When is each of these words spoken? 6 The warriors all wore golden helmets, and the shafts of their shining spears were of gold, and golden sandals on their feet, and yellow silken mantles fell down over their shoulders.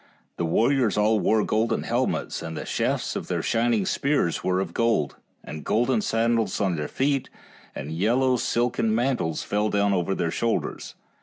6 0.29 0.31
The 0.37 0.45
warriors 0.45 0.97
all 0.97 1.19
wore 1.19 1.43
golden 1.45 1.83
helmets, 1.83 2.41
and 2.41 2.57
the 2.57 2.65
shafts 2.65 3.15
of 3.15 3.27
their 3.27 3.43
shining 3.43 3.85
spears 3.85 4.43
were 4.43 4.59
of 4.59 4.73
gold, 4.73 5.17
and 5.43 5.63
golden 5.63 6.01
sandals 6.01 6.59
on 6.59 6.75
their 6.75 6.87
feet, 6.87 7.29
and 7.75 7.91
yellow 7.91 8.37
silken 8.37 8.95
mantles 8.95 9.43
fell 9.43 9.69
down 9.69 9.93
over 9.93 10.15
their 10.15 10.31
shoulders. 10.31 10.95